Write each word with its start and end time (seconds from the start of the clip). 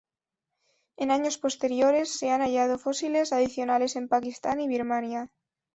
En 0.97 1.11
años 1.11 1.37
posteriores, 1.37 2.09
se 2.11 2.31
han 2.31 2.41
hallado 2.41 2.79
fósiles 2.79 3.31
adicionales 3.31 3.95
en 3.95 4.07
Pakistán 4.07 4.59
y 4.59 4.67
Birmania. 4.67 5.29